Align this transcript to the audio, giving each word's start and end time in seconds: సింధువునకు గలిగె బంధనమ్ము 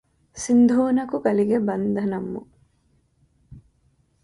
సింధువునకు 0.37 1.17
గలిగె 1.27 1.59
బంధనమ్ము 1.59 2.41